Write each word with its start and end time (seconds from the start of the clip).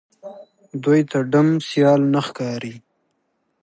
دوی 0.83 1.01
ته 1.09 1.17
ډم 1.31 1.47
سيال 1.69 2.01
نه 2.13 2.21
ښکاري 2.27 2.73